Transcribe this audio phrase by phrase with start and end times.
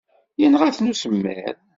[0.39, 1.57] Yenɣa-ten usemmiḍ.